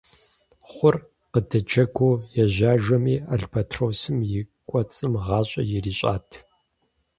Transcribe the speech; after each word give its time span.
Хъур 0.71 0.95
къыдэджэгуу 1.31 2.13
ежьэжами, 2.41 3.15
албатросым 3.33 4.17
и 4.39 4.41
кӀуэцӀым 4.69 5.13
гъащӀэ 5.25 5.61
ирищӀат. 5.75 6.29